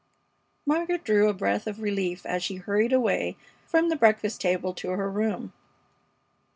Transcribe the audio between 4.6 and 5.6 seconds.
to her room.